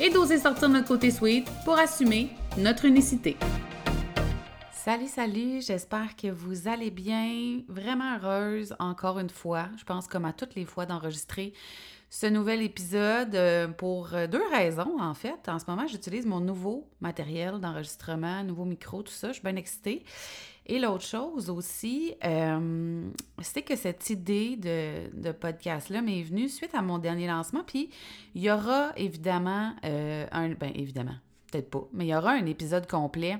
[0.00, 3.36] et d'oser sortir notre côté sweet pour assumer notre unicité.
[4.72, 7.60] Salut, salut, j'espère que vous allez bien.
[7.68, 11.52] Vraiment heureuse encore une fois, je pense comme à toutes les fois d'enregistrer
[12.10, 15.48] ce nouvel épisode euh, pour euh, deux raisons en fait.
[15.48, 19.56] En ce moment, j'utilise mon nouveau matériel d'enregistrement, nouveau micro, tout ça, je suis bien
[19.56, 20.04] excitée.
[20.66, 23.08] Et l'autre chose aussi, euh,
[23.40, 27.62] c'est que cette idée de, podcast-là m'est venue suite à mon dernier lancement.
[27.66, 27.90] Puis
[28.34, 30.48] il y aura évidemment un.
[30.50, 31.16] Ben évidemment,
[31.50, 33.38] peut-être pas, mais il y aura un épisode complet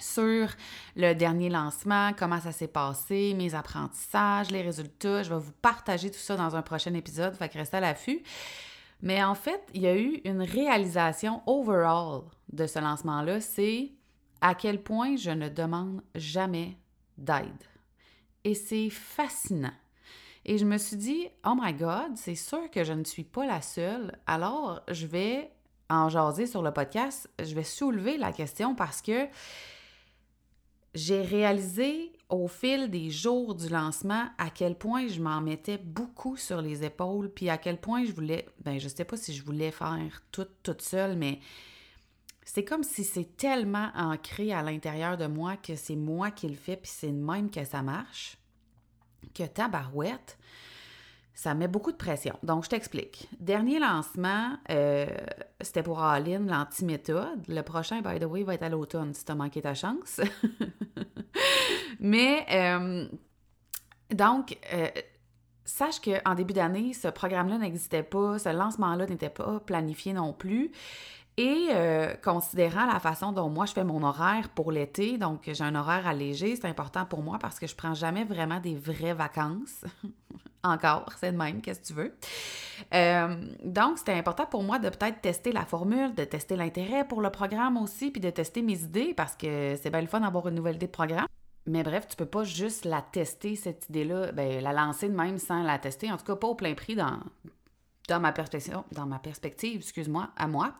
[0.00, 0.48] sur
[0.96, 5.22] le dernier lancement, comment ça s'est passé, mes apprentissages, les résultats.
[5.22, 8.22] Je vais vous partager tout ça dans un prochain épisode, fait que restez à l'affût.
[9.02, 13.92] Mais en fait, il y a eu une réalisation overall de ce lancement-là, c'est
[14.40, 16.76] à quel point je ne demande jamais
[17.16, 17.64] d'aide.
[18.44, 19.72] Et c'est fascinant.
[20.44, 23.46] Et je me suis dit, oh my God, c'est sûr que je ne suis pas
[23.46, 24.18] la seule.
[24.26, 25.52] Alors, je vais
[25.90, 29.26] en jaser sur le podcast, je vais soulever la question parce que
[30.94, 36.36] j'ai réalisé au fil des jours du lancement à quel point je m'en mettais beaucoup
[36.36, 39.44] sur les épaules, puis à quel point je voulais, ben je sais pas si je
[39.44, 41.40] voulais faire tout toute seule, mais
[42.44, 46.54] c'est comme si c'est tellement ancré à l'intérieur de moi que c'est moi qui le
[46.54, 48.36] fais, puis c'est même que ça marche,
[49.34, 50.38] que tabarouette,
[51.40, 52.38] ça met beaucoup de pression.
[52.42, 53.26] Donc, je t'explique.
[53.40, 55.06] Dernier lancement, euh,
[55.62, 57.40] c'était pour Aline, l'anti-méthode.
[57.48, 60.20] Le prochain, by the way, va être à l'automne, si tu as manqué ta chance.
[61.98, 63.08] Mais, euh,
[64.10, 64.88] donc, euh,
[65.64, 70.72] sache qu'en début d'année, ce programme-là n'existait pas, ce lancement-là n'était pas planifié non plus.
[71.40, 75.64] Et euh, considérant la façon dont moi je fais mon horaire pour l'été, donc j'ai
[75.64, 79.14] un horaire allégé, c'est important pour moi parce que je prends jamais vraiment des vraies
[79.14, 79.86] vacances.
[80.62, 82.14] Encore, c'est de même, qu'est-ce que tu veux?
[82.92, 87.22] Euh, donc, c'était important pour moi de peut-être tester la formule, de tester l'intérêt pour
[87.22, 90.46] le programme aussi, puis de tester mes idées parce que c'est bien le fun d'avoir
[90.48, 91.26] une nouvelle idée de programme.
[91.64, 95.38] Mais bref, tu peux pas juste la tester, cette idée-là, ben, la lancer de même
[95.38, 97.18] sans la tester, en tout cas pas au plein prix dans,
[98.10, 100.74] dans ma perspective, dans ma perspective, excuse-moi, à moi.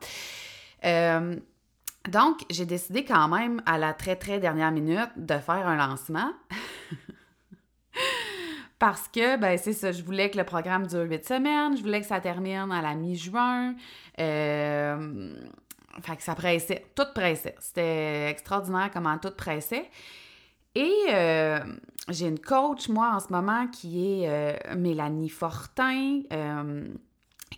[0.85, 1.37] Euh,
[2.09, 6.33] donc, j'ai décidé quand même à la très, très dernière minute de faire un lancement.
[8.81, 12.01] Parce que, ben, c'est ça, je voulais que le programme dure huit semaines, je voulais
[12.01, 13.75] que ça termine à la mi-juin.
[14.19, 15.35] Euh,
[16.03, 17.55] fait que ça pressait, tout pressait.
[17.61, 19.89] C'était extraordinaire comment tout pressait.
[20.75, 21.61] Et euh,
[22.09, 26.23] j'ai une coach, moi, en ce moment, qui est Mélanie Fortin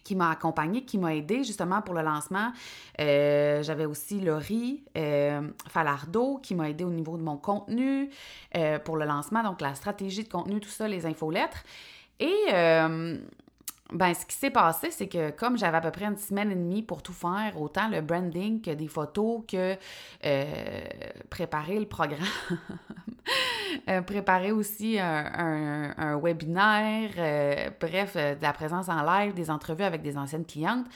[0.05, 2.53] qui m'a accompagnée, qui m'a aidée justement pour le lancement.
[3.01, 8.11] Euh, j'avais aussi Laurie euh, Falardeau qui m'a aidée au niveau de mon contenu
[8.57, 11.65] euh, pour le lancement, donc la stratégie de contenu, tout ça, les infolettres.
[12.21, 12.53] Et
[13.93, 16.55] ben, ce qui s'est passé, c'est que comme j'avais à peu près une semaine et
[16.55, 19.77] demie pour tout faire, autant le branding que des photos, que
[20.25, 20.45] euh,
[21.29, 22.21] préparer le programme,
[23.89, 30.03] euh, préparer aussi un, webinaire, euh, bref, de la présence en live, des entrevues avec
[30.03, 30.87] des anciennes clientes,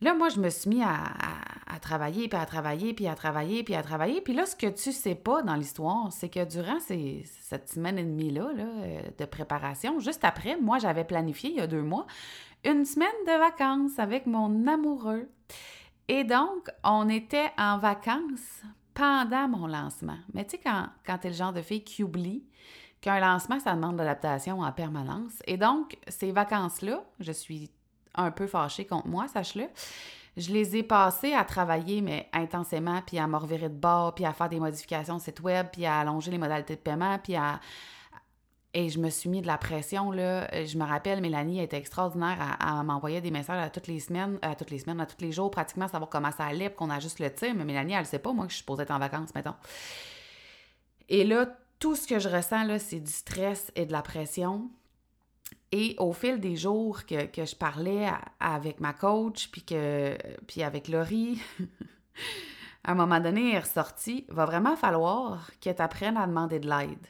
[0.00, 3.74] Là, moi, je me suis mis à, travailler, puis à travailler, puis à travailler, puis
[3.74, 4.20] à travailler.
[4.20, 7.98] Puis là, ce que tu sais pas dans l'histoire, c'est que durant ces, cette semaine
[7.98, 12.06] et demie-là euh, de préparation, juste après, moi, j'avais planifié, il y a deux mois,
[12.64, 15.28] une semaine de vacances avec mon amoureux.
[16.06, 18.62] Et donc, on était en vacances
[18.98, 20.18] pendant mon lancement.
[20.34, 22.42] Mais tu sais, quand, quand tu es le genre de fille qui oublie
[23.00, 25.34] qu'un lancement, ça demande de l'adaptation en permanence.
[25.46, 27.70] Et donc, ces vacances-là, je suis
[28.16, 29.66] un peu fâchée contre moi, sache-le.
[30.36, 34.32] Je les ai passés à travailler, mais intensément, puis à me de bord, puis à
[34.32, 37.60] faire des modifications de site web, puis à allonger les modalités de paiement, puis à...
[38.74, 40.46] Et je me suis mis de la pression, là.
[40.64, 44.54] Je me rappelle, Mélanie était extraordinaire à, m'envoyer des messages à toutes les semaines, à
[44.54, 47.32] toutes les semaines, à tous les jours, pratiquement, savoir comment ça allait, qu'on ajuste le
[47.32, 47.54] tir.
[47.54, 49.54] Mais Mélanie, elle ne sait pas, moi, que je suis supposée être en vacances, mettons.
[51.08, 51.46] Et là,
[51.78, 54.70] tout ce que je ressens, là, c'est du stress et de la pression.
[55.72, 60.16] Et au fil des jours que, je parlais avec ma coach, puis, que,
[60.46, 61.40] puis avec Laurie,
[62.84, 66.58] à un moment donné, elle est ressortie, va vraiment falloir que tu apprennes à demander
[66.58, 67.06] de l'aide.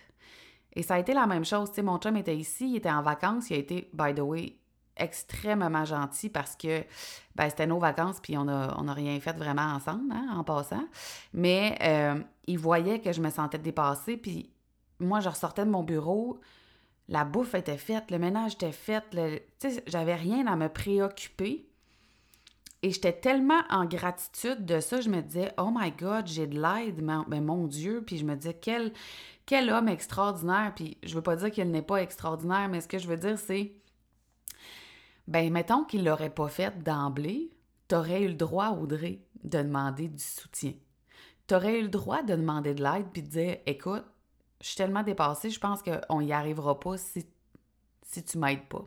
[0.79, 1.71] Et ça a été la même chose.
[1.73, 4.57] Sais, mon chum était ici, il était en vacances, il a été, by the way,
[4.97, 6.85] extrêmement gentil parce que
[7.35, 10.45] ben, c'était nos vacances puis on n'a on a rien fait vraiment ensemble hein, en
[10.45, 10.85] passant.
[11.33, 14.51] Mais euh, il voyait que je me sentais dépassée puis
[15.01, 16.41] moi, je ressortais de mon bureau,
[17.09, 19.03] la bouffe était faite, le ménage était fait,
[19.87, 21.65] j'avais rien à me préoccuper.
[22.83, 26.61] Et j'étais tellement en gratitude de ça, je me disais, oh my God, j'ai de
[26.61, 28.05] l'aide, mais, ben, mon Dieu.
[28.07, 28.93] Puis je me disais, quel,
[29.49, 30.73] quel homme extraordinaire.
[30.77, 33.39] Puis je veux pas dire qu'il n'est pas extraordinaire, mais ce que je veux dire,
[33.39, 33.73] c'est,
[35.27, 37.51] ben, mettons qu'il l'aurait pas fait d'emblée,
[37.89, 40.75] t'aurais eu le droit, Audrey, de demander du soutien.
[41.47, 44.05] T'aurais eu le droit de demander de l'aide puis de dire, écoute,
[44.61, 47.25] je suis tellement dépassée, je pense qu'on n'y arrivera pas si,
[48.03, 48.85] si tu m'aides pas.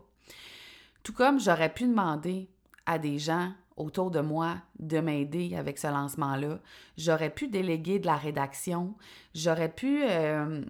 [1.02, 2.48] Tout comme j'aurais pu demander
[2.86, 6.58] à des gens autour de moi de m'aider avec ce lancement-là.
[6.96, 8.94] J'aurais pu déléguer de la rédaction.
[9.34, 10.62] J'aurais pu euh,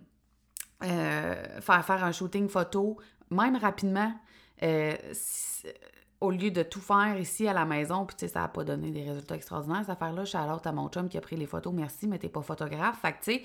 [0.84, 2.98] euh, faire faire un shooting photo,
[3.30, 4.12] même rapidement,
[4.62, 4.94] euh,
[6.20, 8.06] au lieu de tout faire ici à la maison.
[8.06, 10.24] Puis, tu sais, ça n'a pas donné des résultats extraordinaires, cette affaire-là.
[10.24, 11.72] Suis à mon chum qui a pris les photos.
[11.72, 13.00] Merci, mais t'es pas photographe.
[13.00, 13.42] Fait que, tu sais,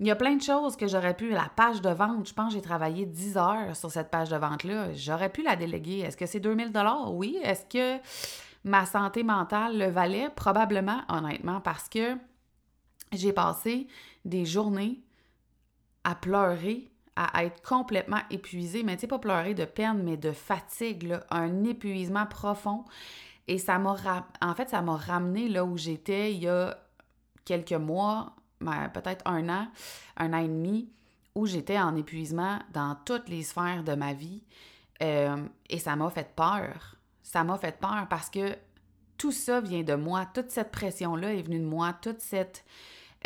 [0.00, 1.30] il y a plein de choses que j'aurais pu.
[1.30, 4.36] La page de vente, je pense que j'ai travaillé 10 heures sur cette page de
[4.36, 4.92] vente-là.
[4.94, 6.00] J'aurais pu la déléguer.
[6.00, 6.72] Est-ce que c'est 2000
[7.08, 7.38] Oui.
[7.42, 8.00] Est-ce que
[8.68, 10.30] ma santé mentale le valait?
[10.36, 12.16] Probablement, honnêtement, parce que
[13.12, 13.88] j'ai passé
[14.24, 15.00] des journées
[16.04, 18.82] à pleurer, à être complètement épuisée.
[18.82, 22.84] Mais tu sais, pas pleurer de peine, mais de fatigue, un épuisement profond.
[23.46, 23.96] Et ça m'a...
[24.40, 26.78] En fait, ça m'a ramené là où j'étais il y a
[27.44, 28.34] quelques mois
[28.92, 29.68] peut-être un an,
[30.16, 30.90] un an et demi,
[31.34, 34.42] où j'étais en épuisement dans toutes les sphères de ma vie.
[35.02, 36.96] Euh, et ça m'a fait peur.
[37.28, 38.56] Ça m'a fait peur parce que
[39.18, 40.24] tout ça vient de moi.
[40.32, 41.92] Toute cette pression-là est venue de moi.
[41.92, 42.64] Toute cette,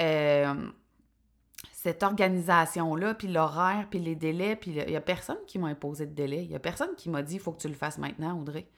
[0.00, 0.68] euh,
[1.70, 4.56] cette organisation-là, puis l'horaire, puis les délais.
[4.56, 6.42] Puis il n'y a personne qui m'a imposé de délai.
[6.42, 8.68] Il n'y a personne qui m'a dit il faut que tu le fasses maintenant, Audrey.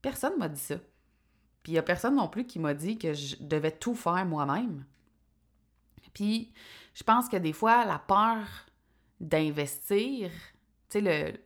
[0.00, 0.76] Personne m'a dit ça.
[1.62, 4.24] Puis il n'y a personne non plus qui m'a dit que je devais tout faire
[4.24, 4.86] moi-même.
[6.14, 6.54] Puis
[6.94, 8.46] je pense que des fois, la peur
[9.20, 10.30] d'investir,
[10.88, 11.38] tu sais, le,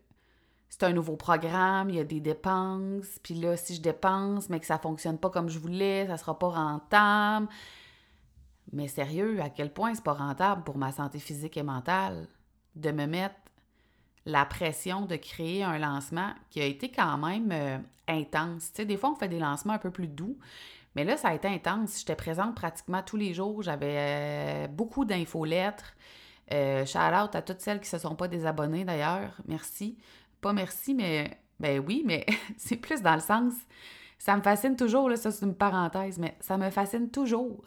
[0.78, 4.60] c'est un nouveau programme, il y a des dépenses, puis là, si je dépense, mais
[4.60, 7.48] que ça fonctionne pas comme je voulais, ça sera pas rentable.
[8.72, 12.28] Mais sérieux, à quel point c'est pas rentable pour ma santé physique et mentale
[12.76, 13.34] de me mettre
[14.24, 18.70] la pression de créer un lancement qui a été quand même euh, intense.
[18.72, 20.38] Tu sais, des fois, on fait des lancements un peu plus doux,
[20.94, 21.98] mais là, ça a été intense.
[21.98, 23.62] J'étais présente pratiquement tous les jours.
[23.62, 25.94] J'avais euh, beaucoup d'infolettres.
[26.52, 29.32] Euh, shout out à toutes celles qui ne se sont pas désabonnées d'ailleurs.
[29.46, 29.96] Merci.
[30.40, 32.26] Pas merci, mais ben oui, mais
[32.56, 33.54] c'est plus dans le sens.
[34.18, 37.64] Ça me fascine toujours, là, ça c'est une parenthèse, mais ça me fascine toujours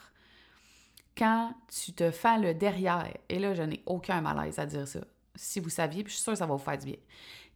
[1.18, 3.14] quand tu te fais le derrière.
[3.30, 5.00] Et là, je n'ai aucun malaise à dire ça.
[5.36, 6.98] Si vous saviez, puis je suis sûre que ça va vous faire du bien.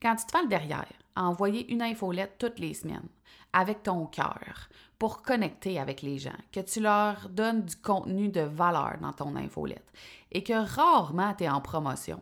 [0.01, 3.07] Quand tu te fais le derrière, envoyer une infolette toutes les semaines
[3.53, 4.69] avec ton cœur
[5.00, 9.35] pour connecter avec les gens, que tu leur donnes du contenu de valeur dans ton
[9.35, 9.85] infolette
[10.31, 12.21] et que rarement tu es en promotion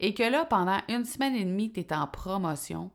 [0.00, 2.90] et que là, pendant une semaine et demie, tu es en promotion,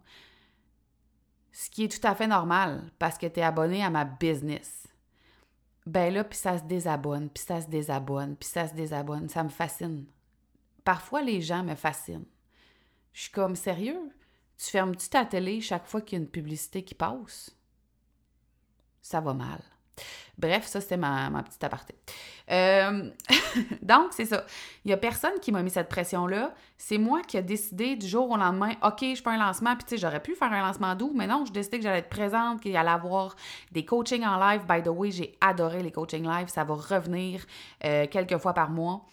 [1.51, 4.87] ce qui est tout à fait normal parce que tu es abonné à ma business.
[5.85, 9.29] Ben là, puis ça se désabonne, puis ça se désabonne, puis ça se désabonne.
[9.29, 10.05] Ça me fascine.
[10.83, 12.25] Parfois, les gens me fascinent.
[13.13, 14.11] Je suis comme sérieux?
[14.57, 17.55] Tu fermes-tu ta télé chaque fois qu'il y a une publicité qui passe?
[19.01, 19.61] Ça va mal.
[20.37, 21.95] Bref, ça, c'était ma, petite aparté.
[22.51, 23.09] Euh,
[23.81, 24.45] donc, c'est ça.
[24.83, 26.53] Il n'y a personne qui m'a mis cette pression-là.
[26.77, 29.85] C'est moi qui ai décidé du jour au lendemain, OK, je fais un lancement, puis
[29.85, 32.09] tu sais, j'aurais pu faire un lancement doux, mais non, je décidé que j'allais être
[32.09, 33.35] présente, qu'il allait avoir
[33.71, 34.65] des coachings en live.
[34.67, 36.49] By the way, j'ai adoré les coachings live.
[36.49, 37.45] Ça va revenir
[37.85, 39.05] euh, quelques fois par mois.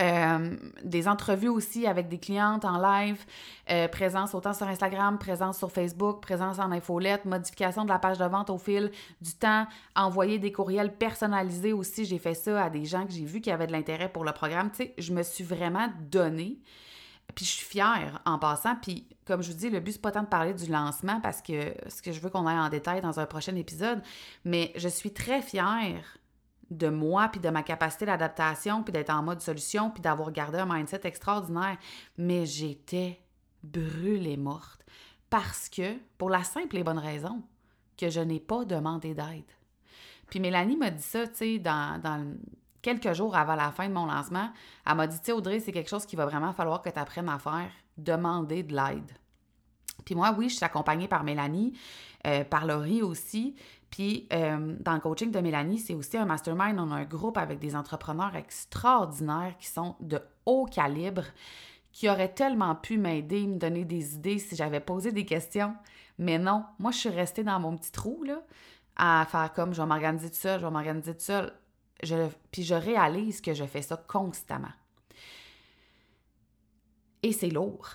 [0.00, 3.24] Euh, des entrevues aussi avec des clientes en live,
[3.70, 8.18] euh, présence autant sur Instagram, présence sur Facebook, présence en infolette, modification de la page
[8.18, 8.90] de vente au fil
[9.20, 9.66] du temps,
[9.96, 12.04] envoyer des courriels personnalisés aussi.
[12.04, 14.32] J'ai fait ça à des gens que j'ai vu qui avaient de l'intérêt pour le
[14.32, 14.70] programme.
[14.70, 16.58] Tu sais, je me suis vraiment donnée.
[17.34, 18.76] Puis je suis fière en passant.
[18.76, 21.42] Puis comme je vous dis, le but, c'est pas tant de parler du lancement parce
[21.42, 24.00] que ce que je veux qu'on aille en détail dans un prochain épisode,
[24.44, 26.17] mais je suis très fière
[26.70, 30.58] de moi, puis de ma capacité d'adaptation, puis d'être en mode solution, puis d'avoir gardé
[30.58, 31.78] un mindset extraordinaire.
[32.16, 33.20] Mais j'étais
[33.62, 34.84] brûlée morte
[35.30, 37.42] parce que, pour la simple et bonne raison,
[37.96, 39.50] que je n'ai pas demandé d'aide.
[40.30, 42.36] Puis Mélanie m'a dit ça, tu sais, dans,
[42.82, 44.50] quelques jours avant la fin de mon lancement.
[44.86, 46.98] Elle m'a dit, tu sais, Audrey, c'est quelque chose qu'il va vraiment falloir que tu
[46.98, 49.10] apprennes à faire, demander de l'aide.
[50.04, 51.76] Puis moi, oui, je suis accompagnée par Mélanie,
[52.26, 53.56] euh, par Laurie aussi.
[53.90, 56.78] Puis euh, dans le coaching de Mélanie, c'est aussi un mastermind.
[56.78, 61.24] On a un groupe avec des entrepreneurs extraordinaires qui sont de haut calibre,
[61.92, 65.74] qui auraient tellement pu m'aider, me donner des idées si j'avais posé des questions.
[66.18, 68.42] Mais non, moi, je suis restée dans mon petit trou, là,
[68.96, 71.52] à faire comme je vais m'organiser tout seul, je vais m'organiser tout seul.
[72.52, 74.72] Puis je réalise que je fais ça constamment.
[77.22, 77.94] Et c'est lourd.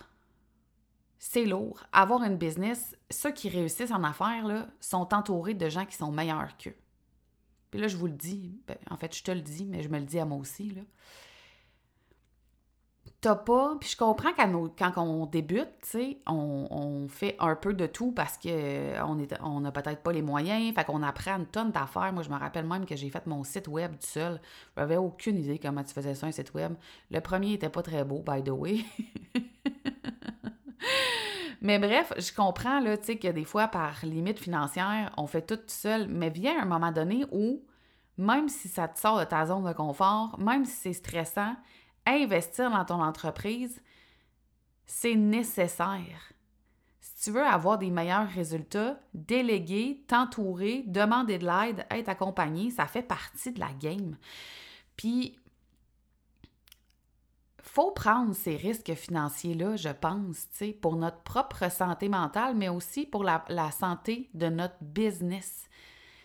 [1.18, 1.84] C'est lourd.
[1.94, 6.12] Avoir une business, ceux qui réussissent en affaires là, sont entourés de gens qui sont
[6.12, 6.76] meilleurs qu'eux.
[7.72, 9.90] Puis là, je vous le dis, ben, en fait, je te le dis, mais je
[9.90, 10.76] me le dis à moi aussi.
[13.20, 13.78] T'as pas.
[13.80, 19.18] Puis je comprends quand on débute, sais, on, fait un peu de tout parce qu'on
[19.42, 20.76] on n'a peut-être pas les moyens.
[20.76, 22.14] Fait qu'on apprend une tonne d'affaires.
[22.14, 24.40] Moi, je me rappelle même que j'ai fait mon site web tout seul.
[24.78, 26.76] J'avais aucune idée comment tu faisais ça, un site web.
[27.10, 28.86] Le premier était pas très beau, by the way.
[31.64, 35.60] Mais bref, je comprends, là, tu que des fois, par limite financière, on fait tout
[35.68, 36.10] seul.
[36.10, 37.66] Mais vient un moment donné où,
[38.18, 41.56] même si ça te sort de ta zone de confort, même si c'est stressant,
[42.06, 43.82] investir dans ton entreprise,
[44.86, 46.34] c'est nécessaire.
[47.00, 52.88] Si tu veux avoir des meilleurs résultats, déléguer, t'entourer, demander de l'aide, être accompagné, ça
[52.88, 54.18] fait partie de la game.
[54.98, 55.40] Puis,
[57.74, 60.48] faut prendre ces risques financiers-là, je pense,
[60.80, 65.68] pour notre propre santé mentale, mais aussi pour la, santé de notre business.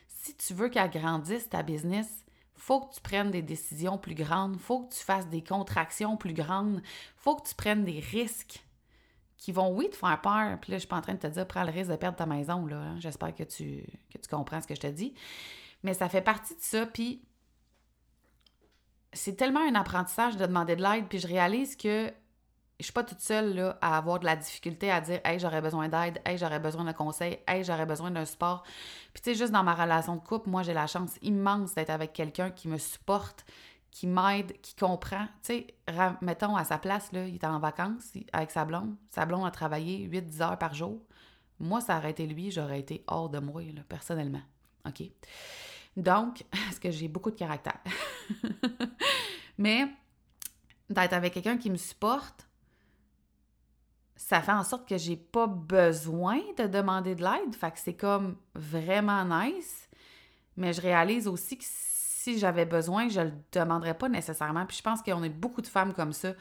[0.09, 4.59] Si tu veux qu'elle grandisse, ta business, faut que tu prennes des décisions plus grandes,
[4.59, 6.83] faut que tu fasses des contractions plus grandes,
[7.17, 8.62] faut que tu prennes des risques
[9.38, 10.59] qui vont, oui, te faire peur.
[10.61, 12.19] Puis là, je suis pas en train de te dire, prends le risque de perdre
[12.19, 12.76] ta maison, là.
[12.76, 12.97] Hein.
[12.99, 15.14] J'espère que tu, que tu comprends ce que je te dis.
[15.83, 16.85] Mais ça fait partie de ça.
[16.85, 17.23] Puis
[19.12, 21.06] c'est tellement un apprentissage de demander de l'aide.
[21.08, 22.12] Puis je réalise que
[22.78, 25.88] je suis pas toute seule à avoir de la difficulté à dire Hey, j'aurais besoin
[25.88, 28.62] d'aide, hey, j'aurais besoin d'un conseil, hey, j'aurais besoin d'un support.
[29.12, 31.90] Puis tu sais, juste dans ma relation de couple, moi j'ai la chance immense d'être
[31.90, 33.44] avec quelqu'un qui me supporte,
[33.90, 35.26] qui m'aide, qui comprend.
[35.42, 35.66] Tu sais,
[36.20, 38.94] mettons à sa place, là, il était en vacances avec sa blonde.
[39.10, 41.02] Sa blonde a travaillé 8-10 heures par jour.
[41.58, 44.42] Moi, ça aurait été lui, j'aurais été hors de moi, là, personnellement.
[44.86, 45.02] OK?
[45.99, 47.78] Donc, parce que j'ai beaucoup de caractère.
[49.59, 49.87] Mais
[50.88, 52.49] d'être avec quelqu'un qui me supporte,
[54.17, 57.55] ça fait en sorte que j'ai pas besoin de demander de l'aide.
[57.55, 59.88] Fait que c'est comme vraiment nice.
[60.57, 64.67] Mais je réalise aussi que si j'avais besoin, je le demanderais pas nécessairement.
[64.67, 66.33] Puis je pense qu'on est beaucoup de femmes comme ça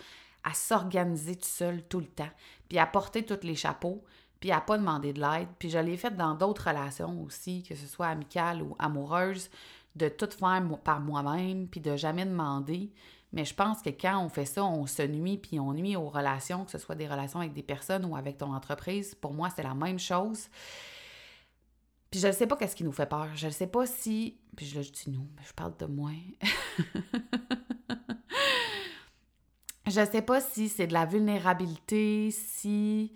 [0.44, 2.30] à s'organiser tout seul tout le temps,
[2.70, 4.04] puis à porter tous les chapeaux,
[4.40, 5.48] puis à pas demander de l'aide.
[5.60, 9.50] Puis je l'ai fait dans d'autres relations aussi, que ce soit amicales ou amoureuses,
[9.96, 12.92] de tout faire par moi-même, puis de jamais demander.
[13.34, 16.10] Mais je pense que quand on fait ça, on se nuit, puis on nuit aux
[16.10, 19.16] relations, que ce soit des relations avec des personnes ou avec ton entreprise.
[19.16, 20.48] Pour moi, c'est la même chose.
[22.10, 23.28] Puis je ne sais pas qu'est-ce qui nous fait peur.
[23.36, 24.38] Je ne sais pas si...
[24.56, 26.12] Puis je, je dis nous, mais je parle de moi.
[29.88, 33.12] je ne sais pas si c'est de la vulnérabilité, si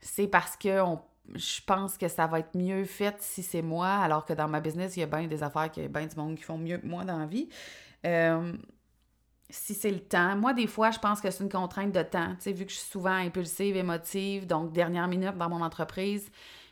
[0.00, 0.82] c'est parce que
[1.34, 4.60] je pense que ça va être mieux fait si c'est moi, alors que dans ma
[4.60, 6.58] business, il y a bien des affaires, qu'il y a bien du monde qui font
[6.58, 7.48] mieux que moi dans la vie.
[8.06, 8.52] Euh,
[9.50, 10.36] si c'est le temps.
[10.36, 12.34] Moi, des fois, je pense que c'est une contrainte de temps.
[12.36, 16.30] Tu sais, vu que je suis souvent impulsive, émotive, donc dernière minute dans mon entreprise,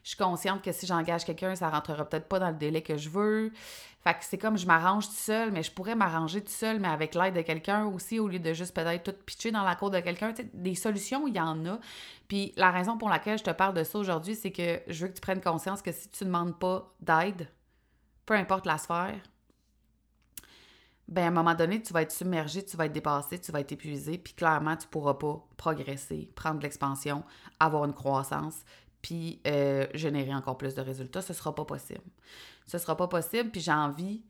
[0.09, 2.97] je suis consciente que si j'engage quelqu'un, ça rentrera peut-être pas dans le délai que
[2.97, 3.53] je veux.
[4.03, 6.89] Fait que c'est comme je m'arrange tout seul, mais je pourrais m'arranger tout seul, mais
[6.89, 9.91] avec l'aide de quelqu'un aussi, au lieu de juste peut-être tout pitcher dans la cour
[9.91, 10.33] de quelqu'un.
[10.55, 11.79] Des solutions, il y en a.
[12.27, 15.09] Puis la raison pour laquelle je te parle de ça aujourd'hui, c'est que je veux
[15.09, 17.47] que tu prennes conscience que si tu ne demandes pas d'aide,
[18.25, 19.21] peu importe la sphère,
[21.07, 23.61] ben à un moment donné, tu vas être submergé, tu vas être dépassé, tu vas
[23.61, 27.25] être épuisé, puis clairement, tu ne pourras pas progresser, prendre de l'expansion,
[27.61, 28.65] avoir une croissance,
[29.09, 31.23] puis euh, générer encore plus de résultats.
[31.23, 32.03] Ce ne sera pas possible.
[32.67, 34.23] Ce ne sera pas possible, puis j'ai envie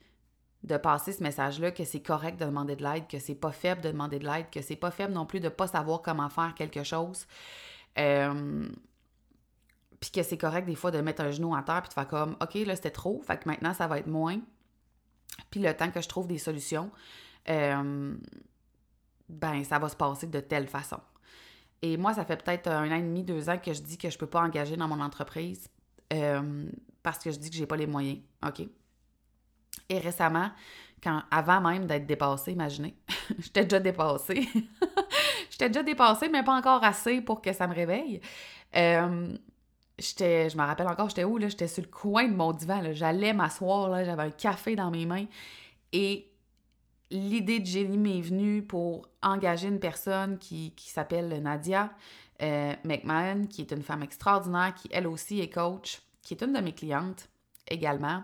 [0.62, 3.80] de passer ce message-là que c'est correct de demander de l'aide, que c'est pas faible
[3.80, 6.54] de demander de l'aide, que c'est pas faible non plus de pas savoir comment faire
[6.54, 7.26] quelque chose.
[7.98, 8.68] Euh,
[9.98, 12.06] puis que c'est correct des fois de mettre un genou à terre puis de faire
[12.06, 14.38] comme OK, là c'était trop, fait que maintenant ça va être moins.
[15.50, 16.92] Puis le temps que je trouve des solutions,
[17.48, 18.14] euh,
[19.28, 21.00] ben ça va se passer de telle façon.
[21.82, 24.10] Et moi, ça fait peut-être un an et demi, deux ans que je dis que
[24.10, 25.68] je ne peux pas engager dans mon entreprise
[26.12, 26.66] euh,
[27.02, 28.18] parce que je dis que j'ai pas les moyens.
[28.46, 28.66] OK?
[29.88, 30.50] Et récemment,
[31.02, 32.96] quand, avant même d'être dépassée, imaginez,
[33.38, 34.48] j'étais déjà dépassée.
[35.50, 38.20] j'étais déjà dépassée, mais pas encore assez pour que ça me réveille.
[38.76, 39.34] Euh,
[39.98, 41.48] je me rappelle encore, j'étais où, là?
[41.48, 44.04] J'étais sur le coin de mon divan, J'allais m'asseoir, là.
[44.04, 45.26] J'avais un café dans mes mains.
[45.92, 46.28] Et
[47.10, 51.90] l'idée de génie m'est venue pour engager une personne qui, s'appelle Nadia
[52.42, 56.52] euh, McMahon, qui est une femme extraordinaire, qui elle aussi est coach, qui est une
[56.52, 57.28] de mes clientes
[57.68, 58.22] également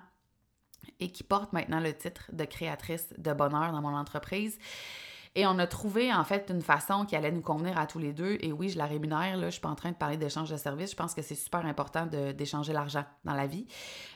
[1.00, 4.58] et qui porte maintenant le titre de créatrice de bonheur dans mon entreprise.
[5.36, 8.12] Et on a trouvé en fait une façon qui allait nous convenir à tous les
[8.12, 8.38] deux.
[8.40, 10.56] Et oui, je la rémunère, là, je suis pas en train de parler d'échange de
[10.56, 10.92] services.
[10.92, 13.66] Je pense que c'est super important d'échanger l'argent dans la vie.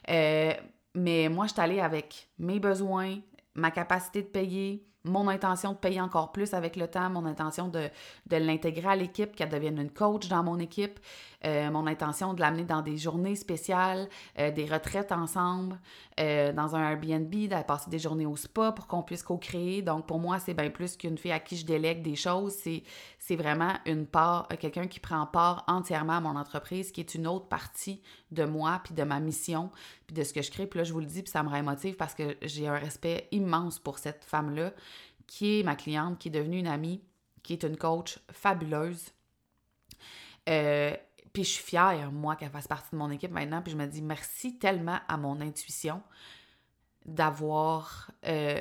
[0.08, 0.52] Euh,
[0.94, 3.16] mais moi, je suis allée avec mes besoins,
[3.58, 7.68] ma capacité de payer, mon intention de payer encore plus avec le temps, mon intention
[7.68, 7.88] de,
[8.30, 10.98] l'intégrer à l'équipe, qu'elle devienne une coach dans mon équipe,
[11.46, 15.78] euh, mon intention de l'amener dans des journées spéciales, euh, des retraites ensemble,
[16.18, 19.82] euh, dans un Airbnb, d'aller passer des journées au spa pour qu'on puisse co-créer.
[19.82, 22.54] Donc, pour moi, c'est bien plus qu'une fille à qui je délègue des choses.
[23.28, 27.26] C'est, vraiment une part, quelqu'un qui prend part entièrement à mon entreprise, qui est une
[27.26, 29.70] autre partie de moi, puis de ma mission,
[30.06, 30.66] puis de ce que je crée.
[30.66, 32.78] Puis là, je vous le dis, puis ça me rend émotive parce que j'ai un
[32.78, 34.72] respect immense pour cette femme-là,
[35.26, 37.02] qui est ma cliente, qui est devenue une amie,
[37.42, 39.12] qui est une coach fabuleuse.
[40.48, 40.96] Euh,
[41.32, 43.60] puis je suis fière, moi, qu'elle fasse partie de mon équipe maintenant.
[43.60, 46.02] Puis je me dis merci tellement à mon intuition
[47.04, 48.10] d'avoir.
[48.26, 48.60] Euh,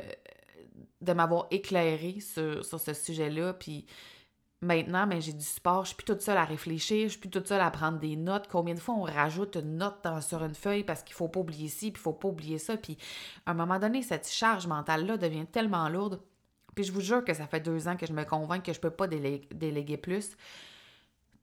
[1.01, 3.53] de m'avoir éclairé sur, ce sujet-là.
[3.53, 3.85] Puis
[4.61, 5.83] maintenant, mais ben, j'ai du support.
[5.83, 7.03] Je suis plus toute seule à réfléchir.
[7.03, 8.47] Je suis plus toute seule à prendre des notes.
[8.49, 11.69] Combien de fois on rajoute une note sur une feuille parce qu'il faut pas oublier
[11.69, 12.77] ci, puis il faut pas oublier ça.
[12.77, 12.97] Puis
[13.45, 16.19] à un moment donné, cette charge mentale-là devient tellement lourde.
[16.75, 18.79] Puis je vous jure que ça fait deux ans que je me convainc que je
[18.79, 20.37] peux pas déléguer plus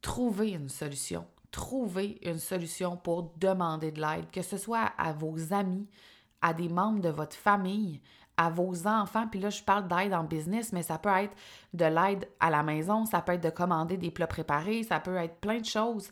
[0.05, 1.27] trouver une solution.
[1.51, 5.89] Trouver une solution pour demander de l'aide, que ce soit à vos amis,
[6.43, 8.03] à des membres de votre famille,
[8.37, 9.27] à vos enfants.
[9.29, 11.37] Puis là, je parle d'aide en business, mais ça peut être
[11.73, 15.17] de l'aide à la maison, ça peut être de commander des plats préparés, ça peut
[15.17, 16.11] être plein de choses.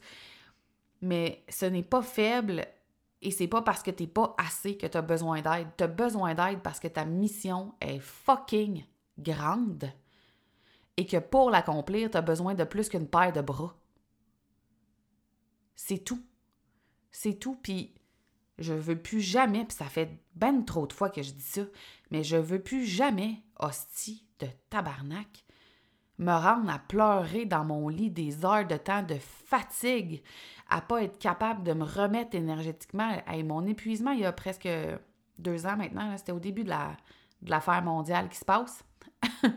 [1.00, 2.64] Mais ce n'est pas faible
[3.20, 5.68] et c'est pas parce que tu n'es pas assez que tu as besoin d'aide.
[5.76, 8.84] Tu as besoin d'aide parce que ta mission est fucking
[9.18, 9.90] grande
[10.96, 13.74] et que pour l'accomplir, tu as besoin de plus qu'une paire de bras.
[15.74, 16.22] C'est tout.
[17.10, 17.56] C'est tout.
[17.62, 17.94] Puis
[18.62, 21.62] je veux plus jamais, puis ça fait ben trop de fois que je dis ça,
[22.10, 25.44] mais je veux plus jamais, hostie de tabarnak,
[26.18, 30.22] me rendre à pleurer dans mon lit des heures de temps de fatigue,
[30.68, 33.22] à pas être capable de me remettre énergétiquement.
[33.32, 34.68] et mon épuisement, il y a presque
[35.38, 36.70] deux ans maintenant, c'était au début de
[37.42, 38.84] l'affaire la, mondiale qui se passe.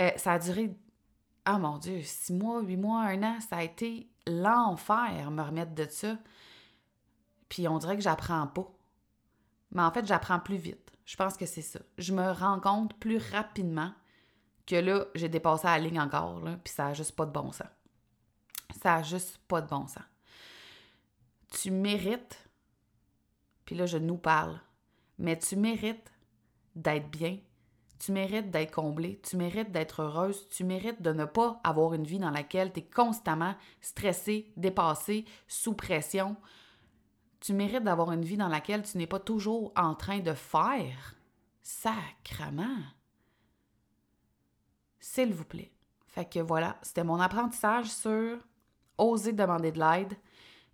[0.00, 0.74] Euh, ça a duré,
[1.48, 5.72] oh mon Dieu, six mois, huit mois, un an, ça a été l'enfer me remettre
[5.72, 6.18] de ça.
[7.48, 8.70] Puis on dirait que j'apprends pas.
[9.72, 10.92] Mais en fait, j'apprends plus vite.
[11.04, 11.80] Je pense que c'est ça.
[11.98, 13.92] Je me rends compte plus rapidement
[14.66, 17.52] que là, j'ai dépassé la ligne encore, là, puis ça n'a juste pas de bon
[17.52, 17.68] sens.
[18.82, 20.04] Ça n'a juste pas de bon sens.
[21.50, 22.48] Tu mérites,
[23.64, 24.58] puis là, je nous parle,
[25.18, 26.10] mais tu mérites
[26.74, 27.38] d'être bien,
[27.98, 32.04] tu mérites d'être comblée, tu mérites d'être heureuse, tu mérites de ne pas avoir une
[32.04, 36.36] vie dans laquelle tu es constamment stressée, dépassée, sous pression.
[37.44, 41.14] Tu mérites d'avoir une vie dans laquelle tu n'es pas toujours en train de faire?
[41.62, 42.82] Sacrement.
[44.98, 45.70] S'il vous plaît.
[46.06, 48.38] Fait que voilà, c'était mon apprentissage sur
[48.96, 50.16] oser demander de l'aide.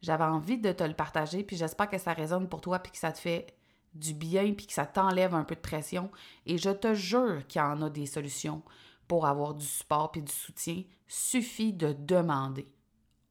[0.00, 2.98] J'avais envie de te le partager, puis j'espère que ça résonne pour toi, puis que
[2.98, 3.52] ça te fait
[3.92, 6.08] du bien puis que ça t'enlève un peu de pression.
[6.46, 8.62] Et je te jure qu'il y en a des solutions
[9.08, 10.84] pour avoir du support puis du soutien.
[11.08, 12.72] Suffit de demander.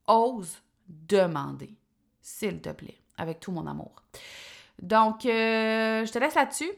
[0.08, 1.78] Ose demander,
[2.20, 3.92] s'il te plaît, avec tout mon amour.
[4.82, 6.72] Donc, euh, je te laisse là-dessus.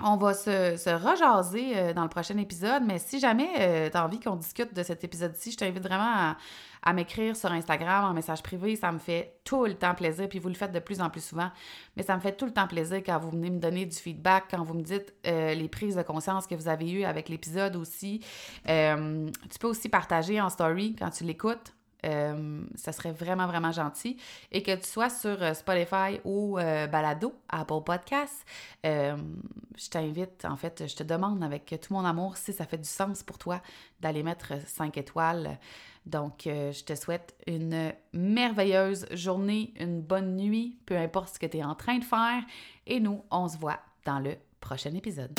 [0.00, 3.96] On va se, se rejaser euh, dans le prochain épisode, mais si jamais euh, tu
[3.96, 6.36] as envie qu'on discute de cet épisode-ci, je t'invite vraiment
[6.82, 8.76] à, m'écrire sur Instagram en message privé.
[8.76, 11.24] Ça me fait tout le temps plaisir, puis vous le faites de plus en plus
[11.24, 11.50] souvent,
[11.96, 14.44] mais ça me fait tout le temps plaisir quand vous venez me donner du feedback,
[14.50, 18.20] quand vous me dites les prises de conscience que vous avez eues avec l'épisode aussi.
[18.64, 21.74] tu peux aussi partager en story quand tu l'écoutes.
[22.06, 24.16] Euh, ça serait vraiment, vraiment gentil.
[24.52, 28.44] Et que tu sois sur euh, Spotify ou euh, Balado, Apple Podcast,
[28.84, 32.88] je t'invite, en fait, je te demande avec tout mon amour si ça fait du
[32.88, 33.60] sens pour toi
[34.00, 35.58] d'aller mettre 5 étoiles.
[36.06, 41.58] Donc, je te souhaite une merveilleuse journée, une bonne nuit, peu importe ce que tu
[41.58, 42.42] es en train de faire.
[42.86, 45.38] Et nous, on se voit dans le prochain épisode.